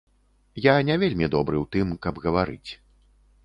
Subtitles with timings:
[0.67, 2.71] Я не вельмі добры ў тым, каб гаварыць.